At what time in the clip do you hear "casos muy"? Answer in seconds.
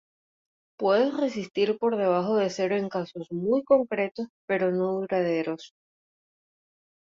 2.89-3.63